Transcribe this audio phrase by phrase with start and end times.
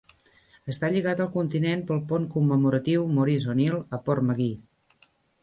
[0.73, 5.07] Està lligat al continent pel Pont Commemoratiu Maurice O'Neill a Portmagee.